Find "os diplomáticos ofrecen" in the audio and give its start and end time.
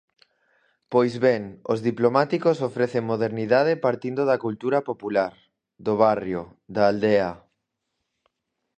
1.71-3.03